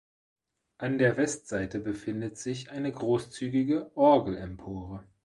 [0.79, 5.03] An der Westseite befindet sich eine großzügige Orgelempore.